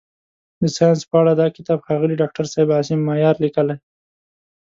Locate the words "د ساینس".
0.61-1.01